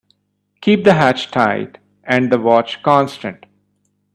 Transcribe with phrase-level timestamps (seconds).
[0.61, 3.45] Keep the hatch tight and the watch constant.